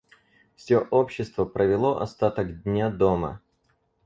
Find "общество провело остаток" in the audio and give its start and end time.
0.79-2.63